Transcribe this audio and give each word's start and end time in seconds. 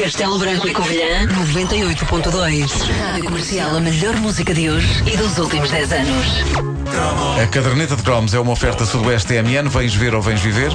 Castelo 0.00 0.38
Branco 0.38 0.66
e 0.66 0.72
Covilhã, 0.72 1.26
98.2. 1.26 2.90
Rádio 2.98 3.24
Comercial, 3.24 3.76
a 3.76 3.80
melhor 3.80 4.16
música 4.16 4.54
de 4.54 4.70
hoje 4.70 5.04
e 5.06 5.14
dos 5.14 5.36
últimos 5.36 5.70
10 5.70 5.92
anos. 5.92 6.26
A 7.42 7.46
caderneta 7.46 7.94
de 7.94 8.02
cromos 8.02 8.32
é 8.32 8.40
uma 8.40 8.52
oferta 8.52 8.86
Sudoeste 8.86 9.34
TMN. 9.34 9.68
Vens 9.68 9.94
ver 9.94 10.14
ou 10.14 10.22
vens 10.22 10.40
viver? 10.40 10.72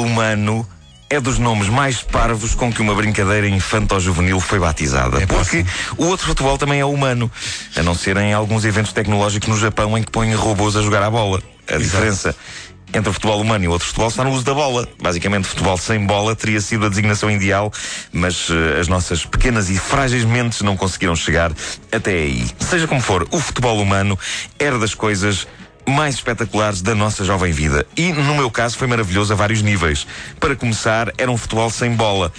Humano 0.00 0.66
é 1.10 1.20
dos 1.20 1.38
nomes 1.38 1.68
mais 1.68 2.02
parvos 2.02 2.54
com 2.54 2.72
que 2.72 2.80
uma 2.80 2.94
brincadeira 2.94 3.46
infanto-juvenil 3.46 4.40
foi 4.40 4.58
batizada. 4.58 5.22
É 5.22 5.26
Porque 5.26 5.64
o 5.98 6.06
outro 6.06 6.26
futebol 6.26 6.56
também 6.56 6.80
é 6.80 6.84
humano, 6.86 7.30
a 7.76 7.82
não 7.82 7.94
ser 7.94 8.16
em 8.16 8.32
alguns 8.32 8.64
eventos 8.64 8.94
tecnológicos 8.94 9.48
no 9.48 9.58
Japão 9.58 9.96
em 9.98 10.02
que 10.02 10.10
põem 10.10 10.34
robôs 10.34 10.74
a 10.74 10.80
jogar 10.80 11.02
a 11.02 11.10
bola. 11.10 11.42
A 11.70 11.76
diferença 11.76 12.34
entre 12.94 13.10
o 13.10 13.12
futebol 13.12 13.40
humano 13.40 13.64
e 13.64 13.68
o 13.68 13.72
outro 13.72 13.86
futebol 13.86 14.08
está 14.08 14.24
no 14.24 14.30
uso 14.30 14.44
da 14.44 14.54
bola. 14.54 14.88
Basicamente, 15.00 15.48
futebol 15.48 15.76
sem 15.76 16.04
bola 16.06 16.36
teria 16.36 16.60
sido 16.60 16.86
a 16.86 16.88
designação 16.88 17.30
ideal, 17.30 17.72
mas 18.12 18.48
eh, 18.50 18.80
as 18.80 18.88
nossas 18.88 19.24
pequenas 19.24 19.70
e 19.70 19.78
frágeis 19.78 20.24
mentes 20.24 20.60
não 20.62 20.76
conseguiram 20.76 21.16
chegar 21.16 21.52
até 21.90 22.12
aí. 22.12 22.46
Seja 22.58 22.86
como 22.86 23.00
for, 23.00 23.26
o 23.30 23.38
futebol 23.38 23.80
humano 23.80 24.18
era 24.58 24.78
das 24.78 24.94
coisas 24.94 25.46
mais 25.88 26.14
espetaculares 26.16 26.80
da 26.82 26.94
nossa 26.94 27.24
jovem 27.24 27.52
vida. 27.52 27.86
E, 27.96 28.12
no 28.12 28.34
meu 28.34 28.50
caso, 28.50 28.76
foi 28.78 28.86
maravilhoso 28.86 29.32
a 29.32 29.36
vários 29.36 29.62
níveis. 29.62 30.06
Para 30.38 30.54
começar, 30.56 31.12
era 31.18 31.30
um 31.30 31.36
futebol 31.36 31.70
sem 31.70 31.94
bola. 31.94 32.32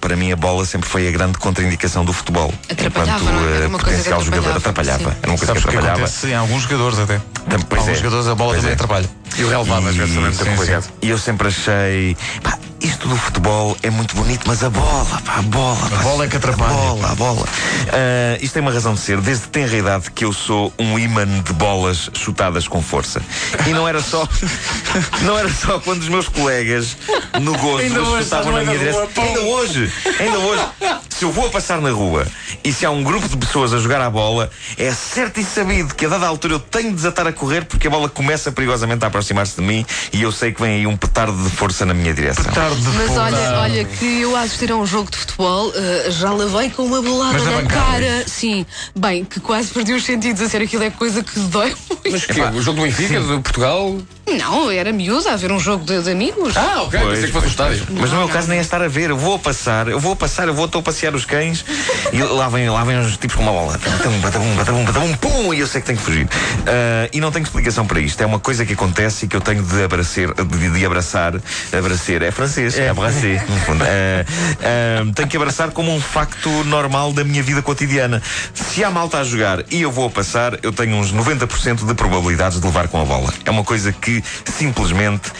Para 0.00 0.14
mim, 0.14 0.30
a 0.30 0.36
bola 0.36 0.64
sempre 0.64 0.88
foi 0.88 1.08
a 1.08 1.10
grande 1.10 1.38
contraindicação 1.38 2.04
do 2.04 2.12
futebol. 2.12 2.54
Atrapalhava, 2.70 3.20
Enquanto 3.24 3.44
é? 3.48 3.56
Era 3.56 3.64
eh, 3.64 3.66
uma 3.66 3.78
coisa 3.80 3.98
que 3.98 4.04
potencial 4.04 4.24
jogador 4.24 4.56
atrapalhava. 4.56 5.16
Era 5.20 5.30
uma 5.32 5.36
coisa 5.38 5.46
Sabes 5.46 5.62
que 5.64 5.68
que 5.70 5.76
atrapalhava. 5.76 6.04
acontece 6.04 6.26
em 6.28 6.34
alguns 6.34 6.62
jogadores 6.62 6.98
até. 7.00 7.18
Tam- 7.18 7.60
pois 7.68 7.80
alguns 7.80 7.96
é. 7.96 8.00
jogadores 8.00 8.26
a 8.28 8.34
bola 8.36 8.50
Pois 8.50 8.58
também 8.60 8.70
é. 8.70 8.74
atrapalha. 8.74 9.10
E 9.36 9.42
o 9.44 9.48
relevado 9.48 9.88
às 9.88 9.96
vezes 9.96 10.14
também 10.14 10.24
é 10.24 10.28
muito 10.30 10.44
sim, 10.44 10.50
complicado. 10.50 10.82
sim. 10.84 10.90
E 11.02 11.08
eu 11.10 11.18
sempre 11.18 11.48
achei, 11.48 12.16
pá, 12.44 12.58
isto 12.80 13.08
do 13.08 13.16
futebol 13.16 13.76
é 13.82 13.90
muito 13.90 14.14
bonito, 14.14 14.44
mas 14.46 14.62
a 14.62 14.70
bola, 14.70 15.20
pá, 15.24 15.36
a 15.38 15.42
bola. 15.42 15.90
pá, 15.90 15.96
bola 16.02 16.24
é 16.24 16.28
que 16.28 16.36
atrapalha. 16.36 16.72
A 16.72 16.76
bola, 16.76 17.10
a 17.10 17.14
bola. 17.14 17.46
Ah, 17.88 18.38
isto 18.40 18.54
tem 18.54 18.62
uma 18.62 18.72
razão 18.72 18.94
de 18.94 19.00
ser. 19.00 19.20
Desde 19.20 19.48
tenra 19.48 19.76
idade 19.76 20.10
que 20.10 20.24
eu 20.24 20.32
sou 20.32 20.72
um 20.78 20.98
imã 20.98 21.26
de 21.26 21.52
bolas 21.52 22.10
chutadas 22.14 22.68
com 22.68 22.82
força. 22.82 23.20
E 23.66 23.70
não 23.70 23.88
era 23.88 24.00
só, 24.00 24.28
não 25.22 25.38
era 25.38 25.52
só 25.52 25.80
quando 25.80 26.02
os 26.02 26.08
meus 26.08 26.28
colegas 26.28 26.96
no 27.40 27.56
gozo 27.58 27.78
Ainda 27.78 28.04
chutavam 28.22 28.52
na 28.52 28.64
minha 28.64 28.78
direção. 28.78 29.08
Ainda 29.16 29.40
hoje, 29.40 29.92
ainda 30.20 30.38
hoje. 30.38 30.62
Se 31.10 31.24
eu 31.24 31.32
vou 31.32 31.46
a 31.46 31.50
passar 31.50 31.80
na 31.80 31.90
rua 31.90 32.24
e 32.62 32.72
se 32.72 32.86
há 32.86 32.90
um 32.90 33.02
grupo 33.02 33.28
de 33.28 33.36
pessoas 33.36 33.72
a 33.72 33.78
jogar 33.78 34.00
a 34.00 34.08
bola, 34.08 34.50
é 34.76 34.92
certo 34.92 35.40
e 35.40 35.44
sabido 35.44 35.94
que 35.94 36.06
a 36.06 36.08
dada 36.08 36.26
altura 36.26 36.54
eu 36.54 36.60
tenho 36.60 36.90
de 36.90 36.96
desatar 36.96 37.26
a 37.26 37.32
correr 37.32 37.64
porque 37.64 37.88
a 37.88 37.90
bola 37.90 38.08
começa 38.08 38.52
perigosamente 38.52 39.04
a 39.04 39.08
aproximar-se 39.08 39.56
de 39.56 39.62
mim 39.62 39.84
e 40.12 40.22
eu 40.22 40.30
sei 40.30 40.52
que 40.52 40.60
vem 40.60 40.76
aí 40.76 40.86
um 40.86 40.96
petardo 40.96 41.36
de 41.42 41.50
força 41.50 41.84
na 41.84 41.92
minha 41.92 42.14
direção. 42.14 42.44
Tarde 42.52 42.67
de 42.76 42.88
Mas 42.88 43.16
olha, 43.16 43.58
olha 43.60 43.84
que 43.84 44.20
eu 44.20 44.36
a 44.36 44.42
assistir 44.42 44.70
a 44.72 44.76
um 44.76 44.86
jogo 44.86 45.10
de 45.10 45.16
futebol 45.16 45.72
eh, 45.74 46.10
já 46.10 46.32
levei 46.32 46.70
com 46.70 46.84
uma 46.84 47.02
bolada 47.02 47.34
Mas 47.34 47.44
na 47.44 47.50
na 47.50 47.56
bancada, 47.62 47.82
cara. 47.82 48.24
Sim, 48.26 48.66
bem, 48.94 49.24
que 49.24 49.40
quase 49.40 49.68
perdi 49.72 49.92
os 49.92 50.04
sentidos 50.04 50.42
a 50.42 50.48
ser 50.48 50.62
aquilo 50.62 50.82
é 50.82 50.90
coisa 50.90 51.22
que 51.22 51.38
dói 51.40 51.68
muito. 51.88 52.10
Mas 52.10 52.26
que 52.26 52.40
O 52.40 52.62
jogo 52.62 52.80
do 52.80 52.82
Benfica, 52.82 53.20
do 53.20 53.40
Portugal. 53.40 53.98
Não, 54.36 54.70
era 54.70 54.92
miúda 54.92 55.32
a 55.32 55.36
ver 55.36 55.50
um 55.50 55.58
jogo 55.58 55.84
de, 55.84 56.02
de 56.02 56.10
amigos. 56.10 56.54
Ah, 56.56 56.82
ok. 56.82 57.00
Pois, 57.00 57.14
Pensei 57.14 57.26
que 57.26 57.32
fosse 57.32 57.46
o 57.46 57.50
estádio. 57.50 57.86
Mas 57.90 58.10
no 58.10 58.18
meu 58.18 58.28
caso 58.28 58.48
nem 58.48 58.58
é 58.58 58.60
estar 58.60 58.82
a 58.82 58.88
ver, 58.88 59.10
eu 59.10 59.16
vou 59.16 59.36
a 59.36 59.38
passar, 59.38 59.88
eu 59.88 59.98
vou 59.98 60.12
a 60.12 60.16
passar, 60.16 60.48
eu 60.48 60.54
vou 60.54 60.66
estou 60.66 60.80
a 60.80 60.82
passear 60.82 61.14
os 61.14 61.24
cães 61.24 61.64
e 62.12 62.22
lá 62.22 62.48
vem, 62.48 62.68
lá 62.68 62.84
vem 62.84 62.98
uns 62.98 63.16
tipos 63.16 63.36
com 63.36 63.42
uma 63.42 63.52
bola. 63.52 63.78
Batabum, 63.78 64.20
batabum, 64.20 64.54
batabum, 64.56 64.84
batabum, 64.84 65.14
pum, 65.14 65.54
e 65.54 65.60
eu 65.60 65.66
sei 65.66 65.80
que 65.80 65.86
tenho 65.86 65.98
que 65.98 66.04
fugir. 66.04 66.28
Ah, 66.66 67.08
e 67.12 67.20
não 67.20 67.30
tenho 67.30 67.44
explicação 67.44 67.86
para 67.86 68.00
isto. 68.00 68.20
É 68.20 68.26
uma 68.26 68.38
coisa 68.38 68.66
que 68.66 68.74
acontece 68.74 69.24
e 69.24 69.28
que 69.28 69.36
eu 69.36 69.40
tenho 69.40 69.62
de 69.62 69.82
abraçar, 69.82 70.34
de, 70.34 70.70
de 70.70 70.86
abraçar, 70.86 71.34
abraçar, 71.72 72.22
é 72.22 72.30
francês, 72.30 72.57
é 72.60 72.88
abracer, 72.88 73.42
no 73.48 73.56
fundo. 73.60 73.84
Ah, 73.84 74.24
ah, 74.62 75.12
tenho 75.14 75.28
que 75.28 75.36
abraçar 75.36 75.70
como 75.70 75.94
um 75.94 76.00
facto 76.00 76.48
normal 76.64 77.12
da 77.12 77.24
minha 77.24 77.42
vida 77.42 77.62
cotidiana. 77.62 78.22
Se 78.54 78.82
há 78.82 78.90
malta 78.90 79.18
a 79.18 79.24
jogar 79.24 79.64
e 79.70 79.82
eu 79.82 79.90
vou 79.90 80.06
a 80.06 80.10
passar, 80.10 80.58
eu 80.62 80.72
tenho 80.72 80.96
uns 80.96 81.12
90% 81.12 81.86
de 81.86 81.94
probabilidades 81.94 82.60
de 82.60 82.66
levar 82.66 82.88
com 82.88 83.00
a 83.00 83.04
bola. 83.04 83.32
É 83.44 83.50
uma 83.50 83.64
coisa 83.64 83.92
que 83.92 84.22
simplesmente 84.44 85.30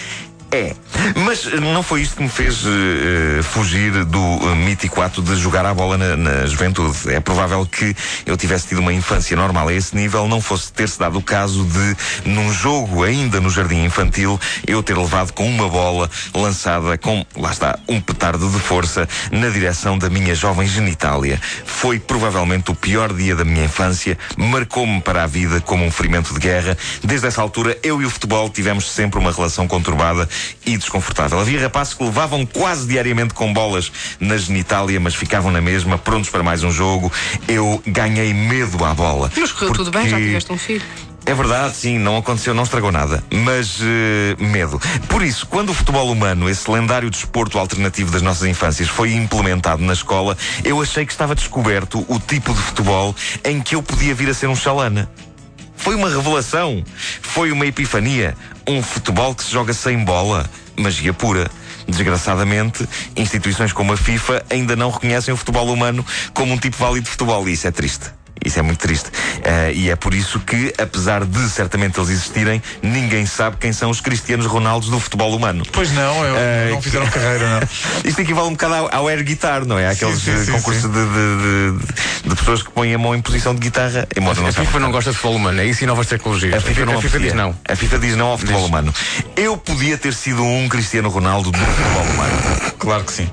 é. 0.51 0.75
Mas 1.25 1.47
eh, 1.47 1.61
não 1.61 1.83
foi 1.83 2.03
isto 2.03 2.17
que 2.17 2.23
me 2.23 2.29
fez 2.29 2.65
eh, 2.65 3.43
fugir 3.43 4.05
do 4.05 4.19
eh, 4.19 4.55
mítico 4.55 5.01
ato 5.03 5.23
de 5.23 5.37
jogar 5.37 5.65
a 5.67 5.75
bola 5.75 5.99
na, 5.99 6.17
na 6.17 6.47
juventude. 6.47 7.13
É 7.13 7.21
provável 7.21 7.67
que 7.67 7.95
eu 8.25 8.37
tivesse 8.37 8.69
tido 8.69 8.79
uma 8.79 8.93
infância 8.93 9.37
normal 9.37 9.69
a 9.69 9.73
esse 9.73 9.95
nível, 9.95 10.27
não 10.27 10.41
fosse 10.41 10.73
ter-se 10.73 10.99
dado 10.99 11.19
o 11.19 11.23
caso 11.23 11.65
de, 11.65 11.97
num 12.31 12.53
jogo 12.53 13.03
ainda 13.03 13.41
no 13.41 13.51
jardim 13.51 13.85
infantil, 13.85 14.41
eu 14.67 14.83
ter 14.83 14.97
levado 14.97 15.33
com 15.33 15.47
uma 15.47 15.69
bola 15.69 16.11
lançada 16.35 16.97
com, 16.97 17.25
lá 17.37 17.51
está, 17.51 17.79
um 17.87 18.01
petardo 18.01 18.49
de 18.49 18.59
força 18.59 19.09
na 19.31 19.49
direção 19.49 19.99
da 19.99 20.09
minha 20.09 20.35
jovem 20.35 20.67
genitália. 20.67 21.41
Foi 21.65 21.99
provavelmente 21.99 22.71
o 22.71 22.75
pior 22.75 23.13
dia 23.13 23.37
da 23.37 23.45
minha 23.45 23.65
infância, 23.65 24.17
marcou-me 24.37 25.01
para 25.01 25.25
a 25.25 25.27
vida 25.27 25.61
como 25.61 25.85
um 25.85 25.91
ferimento 25.91 26.33
de 26.33 26.41
guerra. 26.41 26.77
Desde 27.05 27.27
essa 27.27 27.43
altura, 27.43 27.77
eu 27.83 28.01
e 28.01 28.07
o 28.07 28.11
futebol 28.11 28.49
tivemos 28.49 28.91
sempre 28.91 29.19
uma 29.19 29.33
relação 29.33 29.69
conturbada 29.69 30.29
e 30.65 30.77
desconfortável. 30.77 31.39
Havia 31.41 31.61
rapazes 31.61 31.95
que 31.95 32.05
levavam 32.05 32.45
quase 32.47 32.87
diariamente 32.87 33.35
com 33.35 33.53
bolas 33.53 33.91
na 34.21 34.37
genitália, 34.37 34.99
mas 35.01 35.15
ficavam 35.15 35.51
na 35.51 35.61
mesma, 35.61 35.99
prontos 35.99 36.31
para 36.31 36.43
mais 36.43 36.63
um 36.63 36.71
jogo. 36.71 37.13
Eu 37.47 37.83
ganhei 37.87 38.33
medo 38.35 38.85
à 38.85 38.95
bola. 38.95 39.31
Mas 39.37 39.53
correu 39.53 39.73
tudo 39.73 39.91
bem, 39.91 40.05
já 40.09 40.11
Porque- 40.17 40.27
tiveste 40.27 40.53
um 40.53 40.59
filho. 40.59 40.83
é 41.27 41.35
verdade, 41.35 41.77
sim, 41.77 41.99
não 41.99 42.17
aconteceu, 42.17 42.55
não 42.55 42.63
estragou 42.63 42.91
nada. 42.91 43.23
Mas 43.31 43.79
eh, 43.83 44.37
medo. 44.43 44.81
Por 45.09 45.23
isso, 45.23 45.47
quando 45.47 45.71
o 45.71 45.75
futebol 45.75 46.11
humano, 46.11 46.49
esse 46.49 46.71
lendário 46.71 47.11
desporto 47.11 47.59
alternativo 47.59 48.11
das 48.11 48.23
nossas 48.23 48.49
infâncias, 48.49 48.89
foi 48.89 49.13
implementado 49.13 49.83
na 49.83 49.93
escola, 49.93 50.37
eu 50.65 50.81
achei 50.81 51.05
que 51.05 51.13
estava 51.13 51.35
descoberto 51.35 52.05
o 52.09 52.19
tipo 52.19 52.53
de 52.55 52.61
futebol 52.61 53.15
em 53.45 53.61
que 53.61 53.75
eu 53.75 53.83
podia 53.83 54.15
vir 54.15 54.29
a 54.31 54.35
ser 54.35 54.47
um 54.49 54.57
chalana. 54.57 55.11
Foi 55.77 55.95
uma 55.95 56.09
revelação. 56.09 56.83
Foi 57.23 57.53
uma 57.53 57.65
epifania. 57.65 58.35
Um 58.69 58.83
futebol 58.83 59.35
que 59.35 59.45
se 59.45 59.51
joga 59.51 59.73
sem 59.73 60.05
bola. 60.05 60.49
Magia 60.77 61.15
pura. 61.15 61.51
Desgraçadamente, 61.89 62.87
instituições 63.17 63.73
como 63.73 63.95
a 63.95 63.97
FIFA 63.97 64.45
ainda 64.51 64.77
não 64.77 64.91
reconhecem 64.91 65.33
o 65.33 65.37
futebol 65.39 65.73
humano 65.73 66.05
como 66.35 66.53
um 66.53 66.59
tipo 66.59 66.77
válido 66.77 67.05
de 67.05 67.11
futebol. 67.11 67.49
E 67.49 67.55
isso 67.55 67.67
é 67.67 67.71
triste. 67.71 68.18
Isso 68.45 68.59
é 68.59 68.63
muito 68.63 68.79
triste. 68.79 69.11
Eh, 69.45 69.73
e 69.75 69.91
é 69.91 69.97
por 69.97 70.15
isso 70.15 70.39
que, 70.41 70.73
apesar 70.79 71.25
de 71.25 71.49
certamente 71.51 71.99
eles 71.99 72.11
existirem, 72.11 72.63
ninguém 72.83 73.27
sabe 73.27 73.57
quem 73.59 73.73
são 73.73 73.91
os 73.91 74.01
Cristianos 74.01 74.47
Ronaldos 74.47 74.89
do 74.89 74.99
futebol 75.01 75.35
humano. 75.35 75.65
Pois 75.73 75.91
não, 75.93 76.25
eu, 76.25 76.37
Eh, 76.37 76.69
não 76.73 76.83
fizeram 76.83 77.07
carreira, 77.09 77.61
não. 77.61 77.69
Isto 78.09 78.21
equivale 78.21 78.49
um 78.49 78.53
bocado 78.53 78.75
ao, 78.75 78.95
ao 78.95 79.09
air 79.09 79.23
guitar, 79.25 79.65
não 79.65 79.79
é? 79.79 79.89
Aqueles 79.89 80.21
sim, 80.21 80.45
sim, 80.45 80.53
concursos 80.53 80.83
sim. 80.83 80.89
De, 80.91 80.99
de- 81.05 81.79
de- 82.23 82.29
de 82.29 82.37
pessoas 82.37 82.63
que 82.63 82.71
põem 82.71 82.93
a 82.95 82.99
mão 82.99 83.15
em 83.15 83.21
posição 83.21 83.55
de 83.55 83.61
guitarra. 83.61 84.07
Embora 84.17 84.41
não 84.41 84.49
A 84.49 84.53
FIFA 84.53 84.79
não 84.81 84.91
gosta 84.91 85.11
de 85.11 85.17
futebol 85.17 85.37
humano, 85.37 85.61
é 85.61 85.65
isso 85.67 85.85
e 85.85 85.87
novas 85.87 86.07
tecnologias. 86.07 86.55
a 86.55 86.61
FIFA, 86.61 86.85
não 86.87 86.99
a 86.99 87.03
FIFA 87.03 87.19
diz 87.21 87.33
não. 87.35 87.57
A 87.69 87.77
FIFA 87.77 87.99
diz 87.99 88.17
não 88.17 88.27
ao 88.27 88.39
futebol 88.39 88.61
Diz. 88.61 88.69
humano. 88.69 88.95
Eu 89.37 89.57
podia 89.57 89.97
ter 89.99 90.15
sido 90.15 90.43
um 90.45 90.69
Cristiano 90.69 91.09
Ronaldo 91.09 91.51
do 91.51 91.59
futebol 91.59 92.03
humano. 92.03 92.73
Claro 92.79 93.05
que 93.05 93.13
sim. 93.13 93.31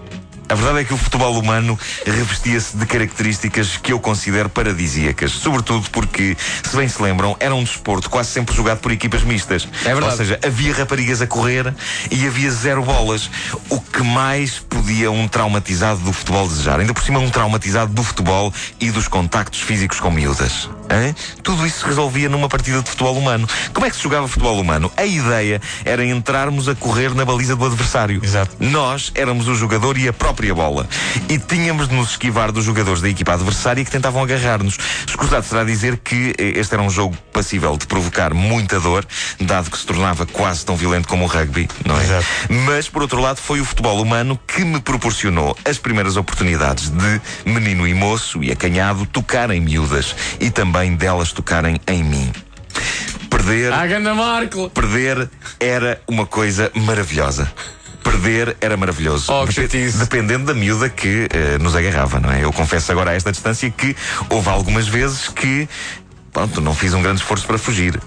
A 0.47 0.53
verdade 0.53 0.79
é 0.79 0.83
que 0.83 0.93
o 0.93 0.97
futebol 0.97 1.37
humano 1.39 1.77
revestia-se 2.05 2.77
de 2.77 2.85
características 2.85 3.77
que 3.77 3.91
eu 3.91 3.99
considero 3.99 4.47
paradisíacas. 4.47 5.31
Sobretudo 5.31 5.89
porque, 5.89 6.37
se 6.63 6.75
bem 6.75 6.87
se 6.87 7.01
lembram, 7.01 7.35
era 7.39 7.53
um 7.55 7.63
desporto 7.63 8.09
quase 8.09 8.29
sempre 8.29 8.55
jogado 8.55 8.79
por 8.79 8.91
equipas 8.91 9.23
mistas. 9.23 9.67
É 9.83 9.89
verdade. 9.89 10.11
Ou 10.11 10.17
seja, 10.17 10.39
havia 10.45 10.73
raparigas 10.73 11.21
a 11.21 11.27
correr 11.27 11.73
e 12.11 12.27
havia 12.27 12.51
zero 12.51 12.83
bolas. 12.83 13.29
O 13.69 13.79
que 13.79 14.03
mais 14.03 14.59
podia 14.59 15.09
um 15.09 15.27
traumatizado 15.27 16.01
do 16.01 16.13
futebol 16.13 16.47
desejar? 16.47 16.79
Ainda 16.79 16.93
por 16.93 17.03
cima, 17.03 17.19
um 17.19 17.29
traumatizado 17.29 17.91
do 17.91 18.03
futebol 18.03 18.53
e 18.79 18.91
dos 18.91 19.07
contactos 19.07 19.61
físicos 19.61 19.99
com 19.99 20.11
miúdas. 20.11 20.69
Hã? 20.91 21.15
Tudo 21.41 21.65
isso 21.65 21.79
se 21.79 21.85
resolvia 21.85 22.29
numa 22.29 22.47
partida 22.47 22.81
de 22.83 22.89
futebol 22.89 23.17
humano. 23.17 23.47
Como 23.73 23.85
é 23.85 23.89
que 23.89 23.95
se 23.95 24.03
jogava 24.03 24.27
futebol 24.27 24.59
humano? 24.59 24.91
A 24.95 25.05
ideia 25.05 25.59
era 25.83 26.05
entrarmos 26.05 26.69
a 26.69 26.75
correr 26.75 27.15
na 27.15 27.25
baliza 27.25 27.55
do 27.55 27.65
adversário. 27.65 28.21
Exato. 28.23 28.55
Nós 28.59 29.11
éramos 29.15 29.47
o 29.47 29.55
jogador 29.55 29.97
e 29.97 30.07
a 30.07 30.13
própria 30.13 30.34
própria 30.35 30.53
bola. 30.53 30.87
E 31.29 31.39
tínhamos 31.39 31.87
de 31.87 31.95
nos 31.95 32.11
esquivar 32.11 32.51
dos 32.51 32.65
jogadores 32.65 33.01
da 33.01 33.09
equipa 33.09 33.33
adversária 33.33 33.83
que 33.83 33.89
tentavam 33.89 34.21
agarrar-nos. 34.21 34.77
Escusado 35.07 35.45
será 35.45 35.63
dizer 35.63 35.97
que 35.97 36.35
eh, 36.37 36.59
este 36.59 36.73
era 36.73 36.83
um 36.83 36.89
jogo 36.89 37.15
passível 37.31 37.77
de 37.77 37.87
provocar 37.87 38.33
muita 38.33 38.79
dor, 38.79 39.05
dado 39.39 39.71
que 39.71 39.77
se 39.77 39.85
tornava 39.85 40.25
quase 40.25 40.65
tão 40.65 40.75
violento 40.75 41.07
como 41.07 41.23
o 41.23 41.27
rugby, 41.27 41.69
não 41.85 41.97
é? 41.97 42.03
Exato. 42.03 42.25
Mas, 42.65 42.89
por 42.89 43.01
outro 43.01 43.21
lado, 43.21 43.37
foi 43.37 43.61
o 43.61 43.65
futebol 43.65 44.01
humano 44.01 44.37
que 44.45 44.63
me 44.65 44.81
proporcionou 44.81 45.57
as 45.63 45.77
primeiras 45.77 46.17
oportunidades 46.17 46.89
de 46.89 47.21
menino 47.45 47.87
e 47.87 47.93
moço 47.93 48.43
e 48.43 48.51
acanhado 48.51 49.05
tocarem 49.05 49.61
miúdas 49.61 50.15
e 50.39 50.49
também 50.49 50.95
delas 50.95 51.31
tocarem 51.31 51.79
em 51.87 52.03
mim. 52.03 52.31
Perder. 53.29 53.71
Ah! 53.73 53.87
Perder 54.73 55.29
era 55.59 56.01
uma 56.07 56.25
coisa 56.25 56.71
maravilhosa. 56.75 57.51
Perder 58.05 58.55
era 58.61 58.77
maravilhoso. 58.77 59.33
Oh, 59.33 59.47
que 59.47 59.67
dependendo 59.91 60.45
da 60.45 60.53
miúda 60.53 60.87
que 60.89 61.27
eh, 61.33 61.57
nos 61.59 61.75
agarrava, 61.75 62.19
não 62.19 62.31
é? 62.31 62.43
Eu 62.43 62.53
confesso 62.53 62.91
agora 62.91 63.09
a 63.11 63.13
esta 63.15 63.31
distância 63.31 63.69
que 63.71 63.95
houve 64.29 64.47
algumas 64.47 64.87
vezes 64.87 65.27
que, 65.27 65.67
pronto, 66.31 66.61
não 66.61 66.75
fiz 66.75 66.93
um 66.93 67.01
grande 67.01 67.21
esforço 67.21 67.47
para 67.47 67.57
fugir. 67.57 67.99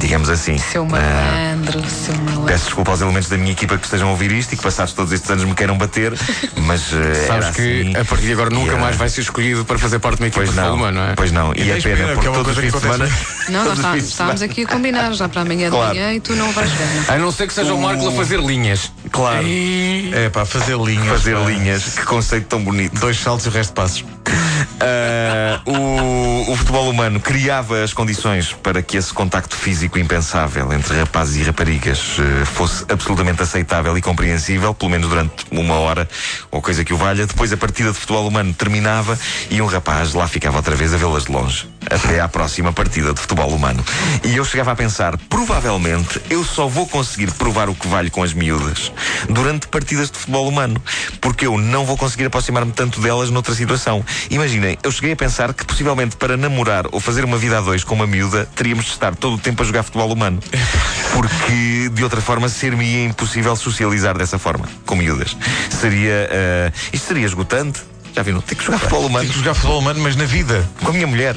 Digamos 0.00 0.28
assim. 0.28 0.58
Seu 0.58 0.84
malandro, 0.84 1.82
seu 1.88 2.14
malandro. 2.16 2.44
Peço 2.46 2.64
desculpa 2.64 2.90
aos 2.90 3.00
elementos 3.00 3.28
da 3.28 3.36
minha 3.38 3.52
equipa 3.52 3.78
que 3.78 3.84
estejam 3.84 4.08
a 4.08 4.10
ouvir 4.10 4.32
isto 4.32 4.52
e 4.52 4.56
que 4.56 4.62
passados 4.62 4.92
todos 4.92 5.12
estes 5.12 5.30
anos 5.30 5.44
me 5.44 5.54
queiram 5.54 5.78
bater, 5.78 6.12
mas 6.66 6.92
eh, 6.92 7.26
Sabes 7.28 7.44
era 7.46 7.52
que 7.54 7.80
assim. 7.82 7.96
a 7.96 8.04
partir 8.04 8.26
de 8.26 8.32
agora 8.32 8.50
nunca 8.50 8.76
mais 8.76 8.96
vai 8.96 9.08
ser 9.08 9.20
escolhido 9.20 9.64
para 9.64 9.78
fazer 9.78 10.00
parte 10.00 10.16
de 10.18 10.22
uma 10.24 10.28
equipa 10.28 10.44
Pois 10.44 10.50
de 10.50 10.56
não, 10.60 10.74
humano, 10.74 11.00
não 11.00 11.06
é? 11.10 11.14
pois 11.14 11.30
não. 11.30 11.52
E, 11.54 11.60
E 11.62 11.70
é 11.70 11.74
tens 11.74 11.84
pena, 11.84 11.96
pena, 11.96 12.08
porque 12.14 12.20
que 12.22 12.26
é 12.26 12.30
uma 12.30 12.38
todos 12.44 12.50
os 12.50 12.56
coisa 12.56 12.72
fins 12.72 12.82
que 12.82 12.88
de 12.88 12.92
semana. 12.92 13.10
Não, 13.48 13.64
nós 13.64 13.78
está- 13.78 13.92
de 13.92 13.98
estávamos 13.98 14.42
aqui 14.42 14.62
a 14.62 14.66
combinar 14.66 15.12
já 15.12 15.28
para 15.28 15.42
amanhã 15.42 15.64
de 15.66 15.70
Claro. 15.76 15.94
manhã 15.94 16.12
e 16.14 16.20
tu 16.20 16.34
não 16.34 16.50
vais 16.52 16.70
ver. 16.70 17.12
A 17.12 17.18
não 17.18 17.30
ser 17.32 17.46
que 17.46 17.52
seja 17.54 17.74
o 17.74 17.80
Marco 17.80 18.06
a 18.08 18.12
fazer 18.12 18.40
linhas. 18.40 18.90
Claro. 19.10 19.46
É 20.12 20.28
pá, 20.30 20.44
fazer 20.44 20.76
linhas. 20.78 21.08
Fazer 21.08 21.36
pá. 21.36 21.44
linhas, 21.44 21.84
que 21.94 22.04
conceito 22.04 22.46
tão 22.46 22.62
bonito. 22.62 22.98
Dois 22.98 23.18
saltos 23.18 23.46
e 23.46 23.48
o 23.48 23.52
resto 23.52 23.70
de 23.70 23.74
passos. 23.74 24.04
Ah, 24.80 25.60
o, 25.66 26.52
o 26.52 26.56
futebol 26.56 26.90
humano 26.90 27.20
criava 27.20 27.82
as 27.82 27.92
condições 27.92 28.52
para 28.52 28.82
que 28.82 28.96
esse 28.96 29.12
contacto 29.12 29.54
físico 29.56 29.98
impensável 29.98 30.72
entre 30.72 30.98
rapazes 30.98 31.36
e 31.36 31.42
raparigas 31.44 32.16
eh, 32.18 32.44
fosse 32.44 32.84
absolutamente 32.88 33.42
aceitável 33.42 33.96
e 33.96 34.02
compreensível, 34.02 34.74
pelo 34.74 34.90
menos 34.90 35.08
durante 35.08 35.32
uma 35.50 35.74
hora, 35.74 36.08
ou 36.50 36.60
coisa 36.60 36.84
que 36.84 36.92
o 36.92 36.96
valha. 36.96 37.26
Depois 37.26 37.52
a 37.52 37.56
partida 37.56 37.92
de 37.92 37.98
futebol 37.98 38.26
humano 38.26 38.52
terminava 38.52 39.18
e 39.50 39.60
um 39.62 39.66
rapaz 39.66 40.12
lá 40.14 40.26
ficava 40.26 40.56
outra 40.56 40.74
vez 40.74 40.92
a 40.92 40.96
vê-las 40.96 41.24
de 41.24 41.32
longe, 41.32 41.68
até 41.90 42.20
à 42.20 42.28
próxima 42.28 42.72
partida 42.72 43.12
de 43.14 43.20
futebol 43.20 43.33
humano. 43.42 43.84
E 44.22 44.36
eu 44.36 44.44
chegava 44.44 44.70
a 44.72 44.76
pensar, 44.76 45.16
provavelmente 45.28 46.20
eu 46.30 46.44
só 46.44 46.68
vou 46.68 46.86
conseguir 46.86 47.30
provar 47.32 47.68
o 47.68 47.74
que 47.74 47.88
valho 47.88 48.10
com 48.10 48.22
as 48.22 48.32
miúdas 48.32 48.92
durante 49.28 49.66
partidas 49.66 50.10
de 50.10 50.18
futebol 50.18 50.48
humano, 50.48 50.80
porque 51.20 51.46
eu 51.46 51.58
não 51.58 51.84
vou 51.84 51.96
conseguir 51.96 52.26
aproximar-me 52.26 52.72
tanto 52.72 53.00
delas 53.00 53.30
noutra 53.30 53.54
situação. 53.54 54.04
Imaginem, 54.30 54.78
eu 54.82 54.92
cheguei 54.92 55.12
a 55.12 55.16
pensar 55.16 55.52
que 55.52 55.64
possivelmente 55.64 56.16
para 56.16 56.36
namorar 56.36 56.86
ou 56.92 57.00
fazer 57.00 57.24
uma 57.24 57.36
vida 57.36 57.58
a 57.58 57.60
dois 57.60 57.82
com 57.82 57.94
uma 57.94 58.06
miúda, 58.06 58.48
teríamos 58.54 58.84
de 58.84 58.92
estar 58.92 59.14
todo 59.16 59.34
o 59.34 59.38
tempo 59.38 59.62
a 59.62 59.66
jogar 59.66 59.82
futebol 59.82 60.12
humano. 60.12 60.38
Porque 61.12 61.90
de 61.92 62.02
outra 62.04 62.20
forma 62.20 62.48
ser-me 62.48 63.04
impossível 63.04 63.54
socializar 63.56 64.16
dessa 64.16 64.38
forma, 64.38 64.68
com 64.86 64.94
miúdas. 64.96 65.36
Seria. 65.80 66.28
eh, 66.30 66.72
isto 66.92 67.08
seria 67.08 67.26
esgotante. 67.26 67.80
Já 68.14 68.22
viram? 68.22 68.40
Ter 68.40 68.54
que 68.54 68.64
jogar 68.64 68.78
futebol 68.78 69.06
humano 69.06 69.20
Tive 69.26 69.32
que 69.32 69.38
jogar 69.40 69.54
futebol 69.54 69.78
humano, 69.80 70.00
mas 70.00 70.14
na 70.14 70.24
vida. 70.24 70.64
com 70.82 70.90
a 70.90 70.92
minha 70.92 71.06
mulher. 71.06 71.36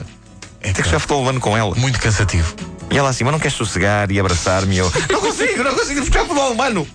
É, 0.62 0.74
Ter 0.74 0.82
que 0.82 0.90
jogar 0.90 1.00
futebol 1.00 1.22
humano 1.22 1.40
com 1.40 1.56
ela. 1.58 1.76
Muito 1.76 2.00
cansativo. 2.00 2.56
E 2.90 2.98
ela 2.98 3.10
assim, 3.10 3.24
mas 3.24 3.34
não 3.34 3.40
queres 3.40 3.56
sossegar 3.56 4.10
e 4.12 4.20
abraçar-me? 4.20 4.78
Eu, 4.78 4.92
não 5.12 5.20
consigo, 5.20 5.64
não 5.64 5.74
consigo 5.76 6.04
jogar 6.04 6.22
futebol 6.22 6.52
humano. 6.52 6.88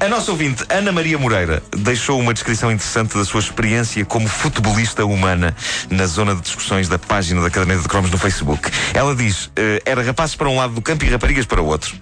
A 0.00 0.08
nossa 0.08 0.30
ouvinte, 0.30 0.64
Ana 0.68 0.90
Maria 0.90 1.18
Moreira, 1.18 1.62
deixou 1.76 2.18
uma 2.18 2.34
descrição 2.34 2.70
interessante 2.70 3.16
da 3.16 3.24
sua 3.24 3.40
experiência 3.40 4.04
como 4.04 4.28
futebolista 4.28 5.04
humana 5.04 5.54
na 5.88 6.06
zona 6.06 6.34
de 6.34 6.40
discussões 6.40 6.88
da 6.88 6.98
página 6.98 7.42
da 7.42 7.50
Caderneta 7.50 7.82
de 7.82 7.88
Cromos 7.88 8.10
no 8.10 8.18
Facebook. 8.18 8.70
Ela 8.92 9.14
diz, 9.14 9.50
eh, 9.56 9.82
era 9.84 10.02
rapazes 10.02 10.34
para 10.34 10.48
um 10.48 10.56
lado 10.56 10.74
do 10.74 10.82
campo 10.82 11.04
e 11.04 11.08
raparigas 11.08 11.46
para 11.46 11.60
o 11.60 11.66
outro. 11.66 11.94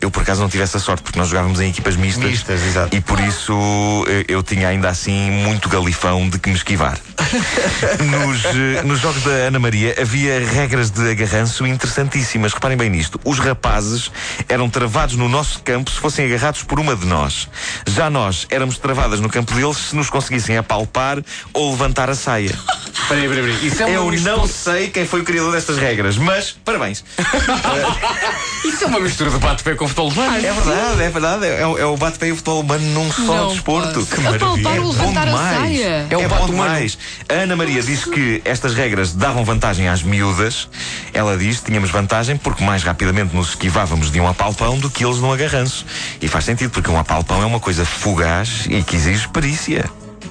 Eu, 0.00 0.10
por 0.10 0.22
acaso, 0.22 0.42
não 0.42 0.48
tive 0.48 0.62
essa 0.62 0.78
sorte, 0.78 1.02
porque 1.02 1.18
nós 1.18 1.28
jogávamos 1.28 1.60
em 1.60 1.70
equipas 1.70 1.96
mistas. 1.96 2.30
Mistas, 2.30 2.62
exato. 2.62 2.94
E 2.94 3.00
por 3.00 3.18
isso 3.20 4.04
eh, 4.08 4.24
eu 4.28 4.42
tinha 4.42 4.68
ainda 4.68 4.88
assim 4.88 5.30
muito 5.30 5.68
galifão 5.68 6.28
de 6.28 6.38
que 6.38 6.50
me 6.50 6.56
esquivar. 6.56 6.98
nos, 7.98 8.44
eh, 8.44 8.82
nos 8.84 9.00
jogos 9.00 9.22
da 9.22 9.30
Ana 9.30 9.58
Maria 9.58 9.94
havia 10.00 10.46
regras 10.46 10.90
de 10.90 11.10
agarranço 11.10 11.66
interessantíssimas. 11.66 12.52
Reparem 12.52 12.73
bem 12.76 12.90
nisto. 12.90 13.20
Os 13.24 13.38
rapazes 13.38 14.10
eram 14.48 14.68
travados 14.68 15.16
no 15.16 15.28
nosso 15.28 15.60
campo 15.60 15.90
se 15.90 15.98
fossem 15.98 16.26
agarrados 16.26 16.62
por 16.62 16.78
uma 16.78 16.94
de 16.94 17.06
nós. 17.06 17.48
Já 17.86 18.10
nós 18.10 18.46
éramos 18.50 18.78
travadas 18.78 19.20
no 19.20 19.28
campo 19.28 19.54
deles 19.54 19.76
se 19.76 19.96
nos 19.96 20.10
conseguissem 20.10 20.56
apalpar 20.56 21.22
ou 21.52 21.70
levantar 21.70 22.10
a 22.10 22.14
saia. 22.14 22.56
Espera 23.04 23.20
aí, 23.20 23.26
espera 23.26 23.46
aí. 23.46 23.66
Isso 23.66 23.82
é, 23.82 23.86
Eu 23.86 23.88
uma 23.88 24.04
não 24.04 24.10
mistura, 24.10 24.48
sei 24.48 24.88
quem 24.88 25.06
foi 25.06 25.20
o 25.20 25.24
criador 25.24 25.52
destas 25.52 25.76
regras, 25.76 26.16
mas 26.16 26.52
parabéns. 26.64 27.04
isso 28.64 28.84
é 28.84 28.86
uma 28.86 29.00
mistura 29.00 29.30
de 29.30 29.38
bate-pé 29.38 29.74
com 29.74 29.86
futebol 29.86 30.08
humano. 30.10 30.36
É 30.36 30.52
verdade, 30.52 31.02
é 31.02 31.10
verdade. 31.10 31.46
É, 31.46 31.66
o- 31.66 31.78
é 31.78 31.84
o 31.84 31.96
bate-pé 31.96 32.28
e 32.28 32.32
o 32.32 32.36
futebol 32.36 32.60
humano 32.60 32.84
num 32.92 33.12
só 33.12 33.22
Não 33.36 33.48
desporto. 33.48 34.06
posso. 34.06 34.26
Apalpar 34.34 34.80
ou 34.80 34.92
bom 34.92 35.12
demais. 35.12 35.80
É 35.80 36.16
o 36.16 36.20
É 36.20 36.28
bom 36.28 36.34
humano. 36.36 36.46
demais. 36.46 36.98
A 37.28 37.34
Ana 37.34 37.56
Maria 37.56 37.82
diz 37.82 38.04
que 38.04 38.40
estas 38.44 38.74
regras 38.74 39.12
davam 39.12 39.44
vantagem 39.44 39.88
às 39.88 40.02
miúdas. 40.02 40.68
Ela 41.12 41.36
diz 41.36 41.58
que 41.60 41.66
tínhamos 41.66 41.90
vantagem 41.90 42.36
porque 42.36 42.64
mais 42.64 42.82
rapidamente 42.82 43.34
nos 43.36 43.50
esquivávamos 43.50 44.10
de 44.10 44.18
um 44.20 44.26
apalpão 44.28 44.78
do 44.78 44.88
que 44.90 45.04
eles 45.04 45.16
de 45.18 45.22
um 45.24 45.32
agarranço. 45.32 45.84
E 46.20 46.28
faz 46.28 46.44
sentido, 46.44 46.70
porque 46.70 46.90
um 46.90 46.98
apalpão 46.98 47.42
é 47.42 47.46
uma 47.46 47.60
coisa 47.60 47.84
fugaz 47.84 48.64
e 48.68 48.82
que 48.82 48.96
exige 48.96 49.28
perícia, 49.28 49.84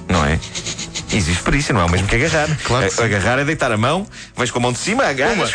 não 0.08 0.24
é? 0.24 0.38
Exige 1.16 1.40
perícia, 1.42 1.72
não 1.72 1.80
é 1.82 1.84
o 1.84 1.90
mesmo 1.90 2.06
que 2.08 2.16
agarrar. 2.16 2.48
Claro 2.64 2.90
que 2.90 3.02
agarrar 3.02 3.38
é 3.38 3.44
deitar 3.44 3.70
a 3.72 3.76
mão, 3.76 4.06
vais 4.36 4.50
com 4.50 4.58
a 4.58 4.62
mão 4.62 4.72
de 4.72 4.78
cima, 4.78 5.04
agarras. 5.04 5.52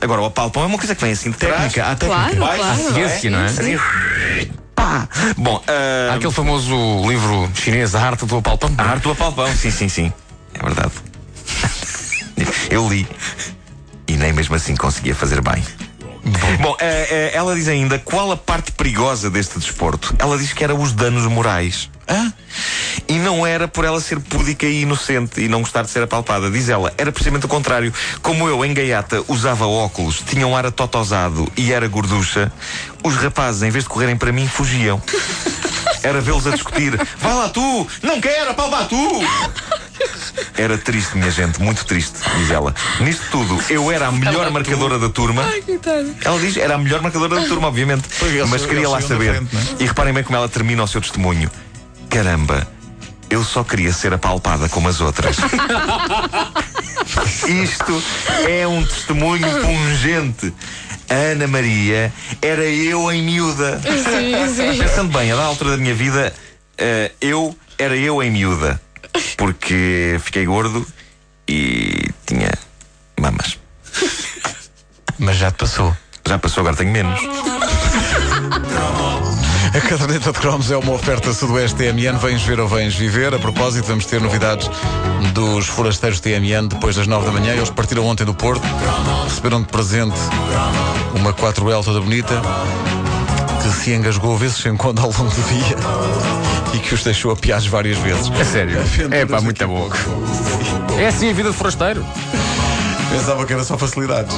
Agora, 0.00 0.20
o 0.22 0.24
apalpão 0.26 0.62
é 0.62 0.66
uma 0.66 0.78
coisa 0.78 0.94
que 0.94 1.00
vem 1.02 1.12
assim 1.12 1.30
de 1.30 1.36
trás. 1.36 1.54
Técnica, 1.72 1.86
há 1.90 1.94
técnica. 1.96 2.36
Claro, 2.36 2.36
Baixo, 2.58 2.62
claro. 2.82 2.94
ciência, 2.94 3.30
não 3.30 3.38
é? 3.40 3.46
Assim, 3.46 3.78
pá. 4.74 5.08
Bom, 5.36 5.62
Há 6.10 6.14
aquele 6.14 6.32
famoso 6.32 6.74
livro 7.08 7.50
chinês, 7.54 7.94
A 7.94 8.02
Arte 8.02 8.24
do 8.26 8.36
Apalpão. 8.38 8.70
a 8.78 8.82
arte 8.82 9.02
do 9.02 9.10
apalpão, 9.12 9.54
sim, 9.54 9.70
sim, 9.70 9.88
sim. 9.88 10.12
É 10.54 10.62
verdade. 10.62 10.92
Eu 12.70 12.88
li. 12.88 13.06
E 14.08 14.16
nem 14.16 14.32
mesmo 14.32 14.54
assim 14.54 14.74
conseguia 14.76 15.14
fazer 15.14 15.40
bem. 15.40 15.62
Bom, 16.60 16.76
eh, 16.78 17.08
eh, 17.10 17.30
ela 17.34 17.54
diz 17.54 17.66
ainda 17.68 17.98
qual 17.98 18.30
a 18.30 18.36
parte 18.36 18.70
perigosa 18.72 19.28
deste 19.30 19.58
desporto. 19.58 20.14
Ela 20.18 20.38
diz 20.38 20.52
que 20.52 20.62
era 20.62 20.74
os 20.74 20.92
danos 20.92 21.24
morais. 21.26 21.90
Hã? 22.08 22.32
E 23.08 23.14
não 23.18 23.46
era 23.46 23.66
por 23.68 23.84
ela 23.84 24.00
ser 24.00 24.18
púdica 24.20 24.66
e 24.66 24.82
inocente 24.82 25.40
e 25.40 25.48
não 25.48 25.60
gostar 25.60 25.82
de 25.82 25.90
ser 25.90 26.02
apalpada. 26.02 26.50
Diz 26.50 26.68
ela, 26.68 26.92
era 26.98 27.10
precisamente 27.12 27.46
o 27.46 27.48
contrário. 27.48 27.92
Como 28.22 28.48
eu, 28.48 28.64
em 28.64 28.72
gaiata, 28.74 29.22
usava 29.28 29.66
óculos, 29.66 30.22
tinha 30.26 30.46
um 30.46 30.56
ar 30.56 30.66
atotosado 30.66 31.50
e 31.56 31.72
era 31.72 31.86
gorducha, 31.88 32.52
os 33.02 33.16
rapazes, 33.16 33.62
em 33.62 33.70
vez 33.70 33.84
de 33.84 33.90
correrem 33.90 34.16
para 34.16 34.32
mim, 34.32 34.46
fugiam. 34.46 35.00
Era 36.04 36.20
vê-los 36.20 36.44
a 36.48 36.50
discutir. 36.50 36.98
Vai 37.18 37.32
lá 37.32 37.48
tu! 37.48 37.86
Não 38.02 38.20
quero, 38.20 38.50
apalpar 38.50 38.88
tu! 38.88 39.20
Era 40.56 40.76
triste, 40.76 41.16
minha 41.16 41.30
gente, 41.30 41.60
muito 41.62 41.84
triste, 41.84 42.14
diz 42.38 42.50
ela. 42.50 42.74
Nisto 43.00 43.22
tudo, 43.30 43.62
eu 43.70 43.90
era 43.90 44.08
a 44.08 44.12
melhor 44.12 44.50
marcadora 44.50 44.98
da 44.98 45.08
turma. 45.08 45.44
Ela 46.24 46.40
diz, 46.40 46.56
era 46.56 46.74
a 46.74 46.78
melhor 46.78 47.00
marcadora 47.02 47.36
da 47.40 47.46
turma, 47.46 47.68
obviamente. 47.68 48.02
Pois, 48.18 48.32
eles- 48.34 48.48
Mas 48.48 48.62
queria 48.62 48.80
eles 48.80 48.90
lá 48.90 49.00
saber. 49.00 49.36
frente, 49.36 49.56
é? 49.56 49.82
E 49.82 49.86
reparem 49.86 50.12
bem 50.12 50.24
como 50.24 50.36
ela 50.36 50.48
termina 50.48 50.82
o 50.82 50.88
seu 50.88 51.00
testemunho. 51.00 51.48
Caramba, 52.10 52.66
eu 53.32 53.42
só 53.42 53.64
queria 53.64 53.92
ser 53.92 54.12
apalpada 54.12 54.68
como 54.68 54.88
as 54.88 55.00
outras. 55.00 55.36
Isto 57.48 58.02
é 58.46 58.68
um 58.68 58.84
testemunho 58.84 59.48
pungente. 59.62 60.52
A 61.08 61.14
Ana 61.14 61.46
Maria 61.46 62.12
era 62.42 62.64
eu 62.64 63.10
em 63.10 63.22
miúda. 63.22 63.80
Sim, 63.80 64.54
sim. 64.54 64.78
Pensando 64.78 65.16
bem, 65.16 65.32
a 65.32 65.36
da 65.36 65.44
altura 65.44 65.70
da 65.72 65.76
minha 65.78 65.94
vida, 65.94 66.32
eh, 66.76 67.10
eu 67.22 67.56
era 67.78 67.96
eu 67.96 68.22
em 68.22 68.30
miúda. 68.30 68.78
Porque 69.38 70.20
fiquei 70.22 70.44
gordo 70.44 70.86
e 71.48 72.10
tinha 72.26 72.52
mamas. 73.18 73.58
Mas 75.18 75.38
já 75.38 75.50
te 75.50 75.56
passou. 75.56 75.96
Já 76.26 76.38
passou, 76.38 76.60
agora 76.60 76.76
tenho 76.76 76.92
menos. 76.92 77.18
A 79.74 79.80
caderneta 79.80 80.32
de 80.32 80.38
cromos 80.38 80.70
é 80.70 80.76
uma 80.76 80.92
oferta 80.92 81.32
Sudoeste 81.32 81.78
TMN. 81.78 82.18
Vens 82.18 82.42
ver 82.42 82.60
ou 82.60 82.68
vens 82.68 82.94
viver. 82.94 83.34
A 83.34 83.38
propósito, 83.38 83.86
vamos 83.86 84.04
ter 84.04 84.20
novidades 84.20 84.70
dos 85.32 85.66
forasteiros 85.66 86.20
TMN 86.20 86.68
depois 86.68 86.94
das 86.94 87.06
9 87.06 87.24
da 87.24 87.32
manhã. 87.32 87.54
Eles 87.54 87.70
partiram 87.70 88.04
ontem 88.04 88.24
do 88.24 88.34
Porto, 88.34 88.62
receberam 89.24 89.62
de 89.62 89.68
presente 89.68 90.18
uma 91.14 91.32
4L 91.32 91.82
toda 91.82 92.00
bonita 92.00 92.34
que 93.62 93.68
se 93.70 93.94
engasgou 93.94 94.36
vezes 94.36 94.58
sem 94.58 94.76
quando 94.76 95.00
ao 95.00 95.10
longo 95.10 95.30
do 95.30 95.42
dia 95.42 95.76
e 96.74 96.78
que 96.78 96.92
os 96.92 97.02
deixou 97.02 97.30
a 97.30 97.36
piados 97.36 97.66
várias 97.66 97.96
vezes. 97.98 98.30
É 98.38 98.44
sério. 98.44 98.78
É 99.10 99.24
pá, 99.24 99.40
muito 99.40 99.66
bom. 99.66 99.88
É 100.98 101.06
assim 101.06 101.30
a 101.30 101.32
vida 101.32 101.50
de 101.50 101.56
forasteiro. 101.56 102.04
Pensava 103.10 103.46
que 103.46 103.52
era 103.54 103.64
só 103.64 103.78
facilidades. 103.78 104.36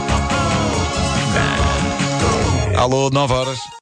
Alô, 2.76 3.10
9 3.10 3.32
horas. 3.32 3.58